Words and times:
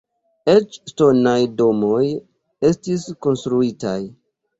Eĉ 0.51 0.77
ŝtonaj 0.91 1.35
domoj 1.59 1.99
estis 2.71 3.05
konstruitaj. 3.27 3.95